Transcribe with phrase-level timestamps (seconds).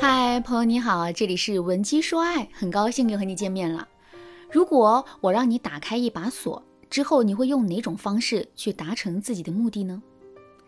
[0.00, 3.86] 嗨，朋友你好，这里是文姬说爱，很高兴又和你见面了。
[4.50, 10.02] 如果我让你打开一把锁之后，你会用哪种方式去达成自己的目的呢？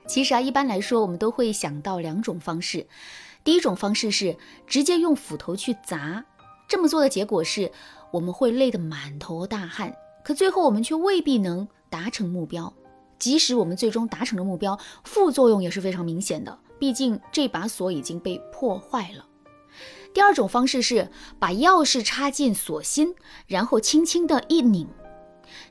[0.06, 2.86] 其实啊，一般来说，我们都会想到两种方式。
[3.42, 4.36] 第一种方式是
[4.66, 6.22] 直接用斧头去砸，
[6.68, 7.72] 这么做的结果是
[8.10, 12.70] 我们会累得满头大汗，可最后我们却未必能达成目标。
[13.18, 16.58] 即使我们最终达成了目标，副作用也是非常明显的。
[16.82, 19.24] 毕竟这把锁已经被破坏了。
[20.12, 21.08] 第二种方式是
[21.38, 23.14] 把钥匙插进锁芯，
[23.46, 24.88] 然后轻轻的一拧。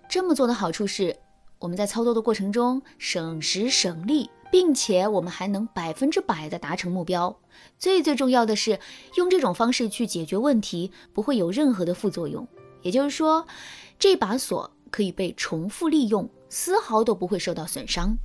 [0.08, 1.18] 这么做的好处是，
[1.60, 7.38] 我们在操作的过程中省时省力，并且我们还能百分之百的达成目标。
[7.78, 8.80] 最最重要的是，
[9.16, 12.48] 用这种方式去解决问题，不会有任何的副作用。
[12.84, 13.46] 也就是说，
[14.00, 18.18] 这把锁可以被重复利用，丝毫都不会受到损伤。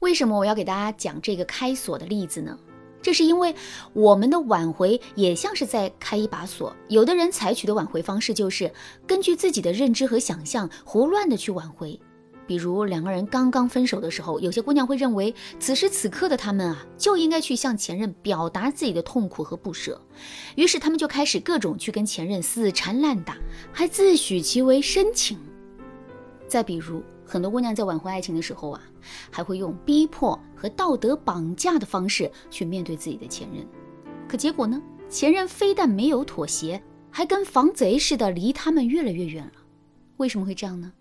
[0.00, 2.58] 为什么我要给大家讲这个开锁的例子呢？
[3.02, 3.54] 这是因为
[3.92, 6.74] 我们的挽回也像是在开一把锁。
[6.88, 8.72] 有的人采取的挽回方式就是
[9.06, 12.00] 根据自己的认知和想象胡乱的去挽回。
[12.48, 20.00] 比如两个人刚刚分手的时候，有些姑娘会认为此时此刻的他们啊就应该去向前任表达自己的痛苦和不舍，
[20.56, 23.36] 于是他们就开始各种去跟前任死缠烂打，
[23.72, 25.38] 还自诩其为深情。
[26.48, 27.02] 再比如。
[27.26, 28.80] 很多姑娘在挽回爱情的时候啊，
[29.30, 33.66] 还会用逼迫和道德绑架的方式去面对自己的前任。
[34.28, 34.80] 可结果呢？
[35.08, 39.52] 前任非但没有妥协，还跟防贼似的离他们越来越远了。
[40.16, 40.92] 为什么会这样呢？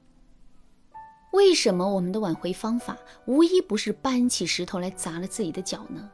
[1.32, 6.10] 为什么我们的挽回方法无一不是搬起石头来砸了自己的脚呢？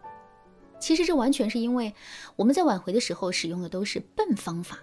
[0.80, 1.94] 其实这完全是因为
[2.36, 4.80] 我们在挽回的时候使用的都是笨方法。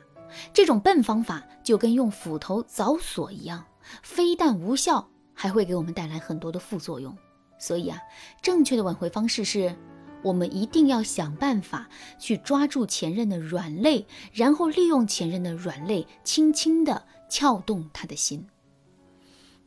[0.53, 3.65] 这种笨方法就跟用斧头凿锁一样，
[4.03, 5.09] 非但无效。
[5.41, 7.17] 还会给我们带来很多的副作用，
[7.61, 7.97] 所以啊，
[8.43, 9.77] 正确的挽回方式是，
[10.25, 18.49] 我们一定要想办法去抓住前任的软肋，然后利用前任的软肋，轻轻地撬动他的心。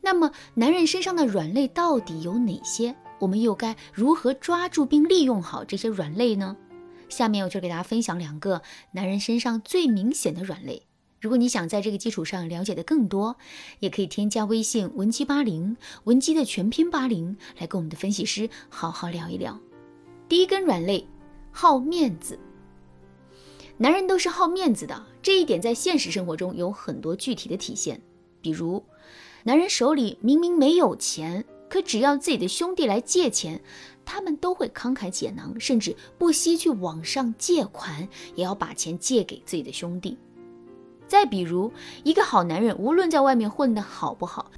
[0.02, 2.94] 那么，男人身上的软肋到底有哪些？
[3.20, 6.54] 我们又该如何抓住并利用好这些软肋呢？
[7.08, 8.60] 下面我就给大家分享两个
[8.90, 10.82] 男人身上最明显的软肋。
[11.22, 13.36] 如果你想在这个基础上了解的更多，
[13.78, 19.56] 也可以添加微信文姬八零，文姬的全拼八零，来跟我们的分析师好好聊一聊。
[20.28, 21.06] 第一根软肋，
[21.52, 22.36] 好面子。
[23.76, 28.02] 男人都是好面子的，这一点在现实生活中有很多具体的体现。
[28.40, 28.84] 比如，
[29.44, 33.62] 男人手里明明没有钱，可只要自己的兄弟来借钱，
[34.04, 40.18] 他们都会慷慨解囊，甚至不惜去网上借款，也要把钱借给自己的兄弟。
[41.12, 41.70] 再比如，
[42.04, 44.50] 一个好男人，无论在外面混得好不好，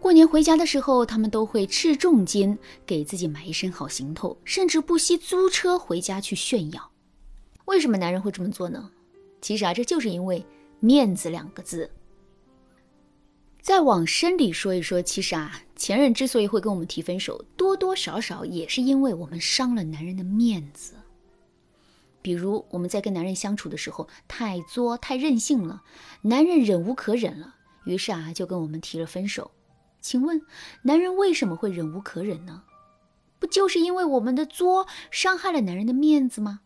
[0.00, 6.90] 过年回家的时候，他们都会斥重金给自己买一身好行头，甚至不惜租车回家去炫耀。
[7.66, 8.90] 为什么男人会这么做呢？
[9.40, 10.44] 其实啊，这就是因为
[10.80, 11.88] 面子两个字。
[13.62, 20.94] 再往深里说一说，其实啊，前任之所以会跟我们提分手，多多少少也是因为我们伤了男人的面子。
[22.26, 25.84] 比如我们在跟男人相处的时候太作太任性了，
[26.22, 27.54] 男人忍无可忍了，
[27.84, 29.52] 于是啊就跟我们提了分手。
[30.00, 30.42] 请问
[30.82, 32.64] 男人为什么会忍无可忍呢？
[33.38, 36.62] 不就是因为我们的作伤害了男人的面子吗？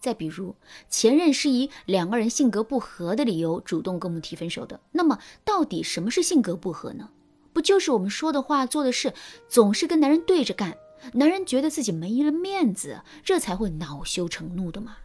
[0.00, 0.56] 再比如
[0.88, 7.10] 前任是以两个人性格不合的理由主动跟我们提分手的，那么到底什么是性格不合呢？
[7.52, 9.14] 不就是我们说的话做的事
[9.48, 10.76] 总是跟男人对着干？
[11.12, 14.96] 男人觉得自己没了面子，这才会恼羞成怒的嘛。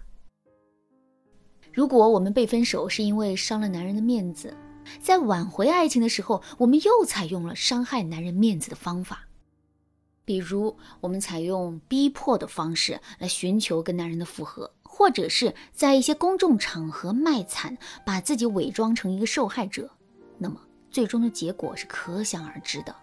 [1.73, 4.55] 如果我们被分手是因为伤了男人的面子，
[5.01, 9.27] 在挽回爱情的时候，我们又采用了伤害男人面子的方法，
[10.23, 19.89] 比如我们采用逼迫的方式来寻求跟男人的复合，或者是在一些公众场合卖惨，把自己伪装成一个受害者，
[20.37, 20.59] 那么
[20.89, 22.95] 最终的结果是可想而知的。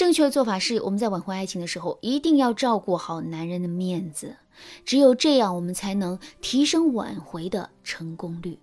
[0.00, 4.34] 正确的做法是，我们在挽回爱情的时候，一定要照顾好男人的面子。
[4.82, 8.58] 只有这样，我们才能提升挽回的成功率。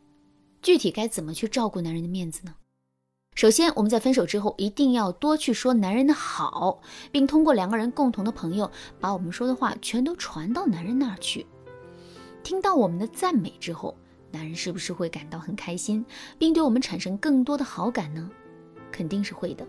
[0.64, 2.56] 具体该怎么去照顾男人的面子呢？
[3.36, 6.82] 首先，我们在分手之后，一定要多去说男人的好，
[7.12, 11.46] 并通过两个人共同的朋友，把我们说的话全都传到男人那儿去。
[12.42, 13.96] 听到我们的赞美之后，
[14.32, 16.04] 男人是不是会感到很开心，
[16.40, 18.28] 并对我们产生更多的好感呢？
[18.92, 19.64] 肯定是会的。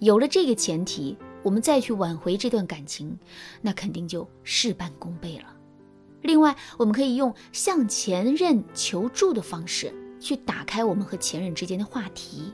[0.00, 3.18] 有了这个前提，我们再去挽回这段感情，
[3.60, 5.56] 那肯定就事半功倍了。
[6.22, 12.52] 另外，我们可以用向前任求助的方式去打开我们和前任之间的话题。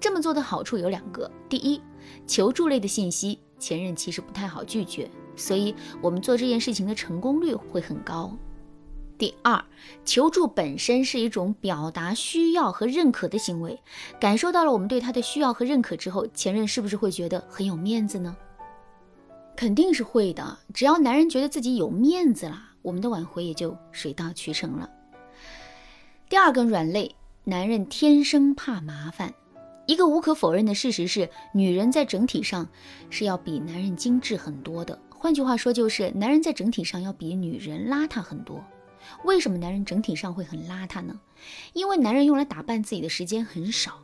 [0.00, 1.80] 这么做的好处有两个：第一，
[2.26, 8.36] 求助类的信息前任其实不太好拒绝；所以我们做这件事情的成功率会很高。
[9.18, 9.62] 第二，
[10.04, 13.76] 求助本身是一种表达需要和认可的行为。
[14.20, 18.36] 感受到了我们对他的需要和认可之后，前任是不是会觉得很有面子呢？
[19.56, 20.56] 肯定是会的。
[20.72, 24.88] 只要男人觉得自己有面子了，我们的挽回也就水到渠成了。
[26.28, 27.12] 第二根软肋，
[27.42, 29.34] 男人天生怕麻烦。
[29.86, 32.68] 一个无可否认的事实是，女人在整体上
[33.10, 34.96] 是要比男人精致很多的。
[35.08, 38.62] 换句话说，就是男人在整体上要比女人邋遢很多。
[39.24, 41.20] 为什么男人整体上会很邋遢呢？
[41.72, 44.00] 因为男人用来打扮自己的时间很少。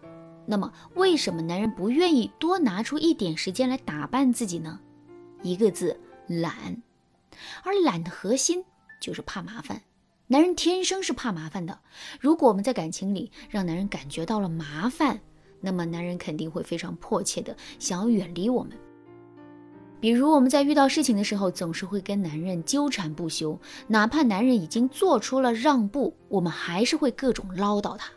[0.46, 4.78] 那么，为什么男人不愿意多拿出一点时间来打扮自己呢？
[5.42, 6.82] 一个字，懒。
[7.62, 8.64] 而懒的核心
[9.00, 9.82] 就是怕麻烦。
[10.26, 11.80] 男人天生是怕麻烦的。
[12.20, 15.20] 如果我们在感情里让男人感觉到了麻烦，
[15.60, 18.78] 那么男人肯定会非常迫切的想要远离我们。
[20.04, 28.12] 比如我们在遇到事情的时候，总是会跟男人纠缠不休，哪怕男人已经做出了让步，我们还是会各种唠叨他。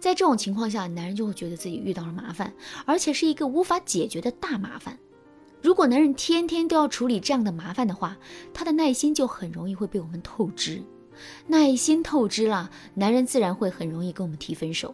[0.00, 2.52] 在这种情况下，男人就会觉得自己遇到了麻烦，
[2.84, 4.98] 而且是一个无法解决的大麻烦。
[5.62, 8.16] 如果男人天天都要处理这样的麻烦的话，
[8.52, 10.82] 他的耐心就很容易会被我们透支。
[11.46, 14.92] 耐心透支了，男人自然会很容易跟我们提分手。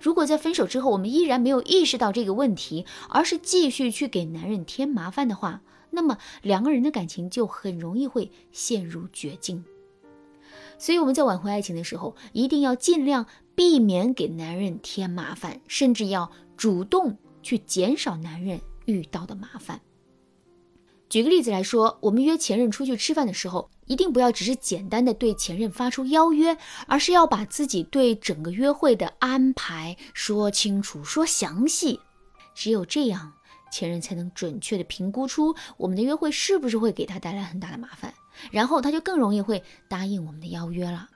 [0.00, 9.64] 如果在分手之后，我们依然没有意识到这个问题，而是继续去给男人添麻烦的话，那么两个人的感情就很容易会陷入绝境。
[10.78, 19.80] 所以我们在挽回爱情的时候，一定要尽量避免给男人添麻烦，甚至要主动去减少男人遇到的麻烦。
[21.14, 26.58] 举个例子来说，我们约前任出去吃饭的时候，一定不要只是简单的对前任发出邀约，
[26.88, 32.00] 而是要把自己对整个约会的安排说清楚、说详细。
[32.52, 33.32] 只有这样，
[33.70, 38.12] 前任才能准确的评估出我们的约会是不是会给他带来很大的麻烦，
[38.50, 41.08] 然后他就更容易会答应我们的邀约了。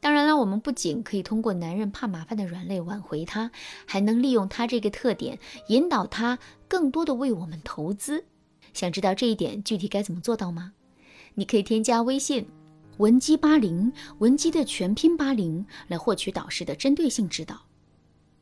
[0.00, 3.50] 当然了，我们不仅可以通过男人怕麻烦的软肋挽回他，
[3.84, 8.24] 还能利用他这个特点，引导他更多的为我们投资。
[8.78, 10.72] 想知道这一点具体该怎么做到吗？
[11.34, 12.46] 你可以添加微信
[12.98, 17.62] 文姬八零，文姬的全拼八零，来获取导师的针对性指导。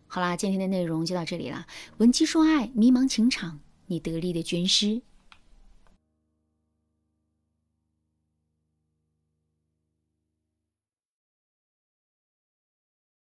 [0.06, 1.66] 好啦，今天的内容就到这里啦。
[1.96, 5.00] 文姬说爱，迷茫情场，你得力的军师。